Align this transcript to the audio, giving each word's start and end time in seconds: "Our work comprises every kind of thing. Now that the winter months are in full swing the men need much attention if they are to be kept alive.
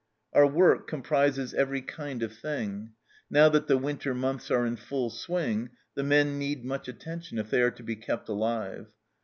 "Our 0.33 0.47
work 0.47 0.87
comprises 0.87 1.53
every 1.53 1.83
kind 1.83 2.23
of 2.23 2.33
thing. 2.35 2.93
Now 3.29 3.49
that 3.49 3.67
the 3.67 3.77
winter 3.77 4.15
months 4.15 4.49
are 4.49 4.65
in 4.65 4.75
full 4.75 5.11
swing 5.11 5.69
the 5.93 6.01
men 6.03 6.39
need 6.39 6.65
much 6.65 6.87
attention 6.87 7.37
if 7.37 7.51
they 7.51 7.61
are 7.61 7.69
to 7.69 7.83
be 7.83 7.95
kept 7.97 8.27
alive. 8.27 8.87